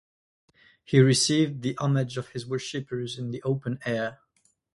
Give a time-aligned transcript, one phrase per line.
[0.83, 4.17] He received the homage of his worshipers in the open air.